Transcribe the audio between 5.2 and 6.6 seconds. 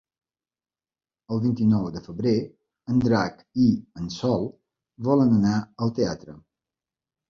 anar al teatre.